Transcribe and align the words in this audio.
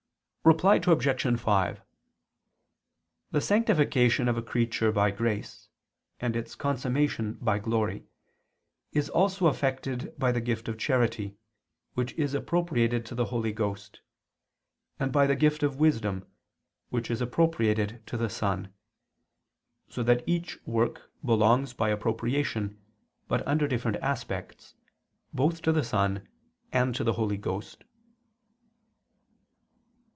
Reply 0.43 0.81
Obj. 0.85 1.39
5: 1.39 1.81
The 3.29 3.39
sanctification 3.41 4.27
of 4.27 4.37
a 4.39 4.41
creature 4.41 4.91
by 4.91 5.11
grace, 5.11 5.69
and 6.19 6.35
its 6.35 6.55
consummation 6.55 7.33
by 7.33 7.59
glory, 7.59 8.05
is 8.91 9.07
also 9.09 9.47
effected 9.49 10.17
by 10.17 10.31
the 10.31 10.41
gift 10.41 10.67
of 10.67 10.79
charity, 10.79 11.37
which 11.93 12.13
is 12.13 12.33
appropriated 12.33 13.05
to 13.05 13.13
the 13.15 13.25
Holy 13.25 13.51
Ghost, 13.53 14.01
and 14.99 15.11
by 15.13 15.27
the 15.27 15.35
gift 15.35 15.61
of 15.61 15.75
wisdom, 15.79 16.25
which 16.89 17.11
is 17.11 17.21
appropriated 17.21 18.01
to 18.07 18.17
the 18.17 18.29
Son: 18.29 18.73
so 19.89 20.01
that 20.01 20.23
each 20.27 20.57
work 20.65 21.11
belongs 21.23 21.71
by 21.71 21.89
appropriation, 21.89 22.81
but 23.27 23.45
under 23.47 23.67
different 23.67 23.97
aspects, 23.97 24.73
both 25.31 25.61
to 25.61 25.71
the 25.71 25.83
Son 25.83 26.27
and 26.73 26.95
to 26.95 27.03
the 27.03 27.13
Holy 27.13 27.37
Ghost. 27.37 27.83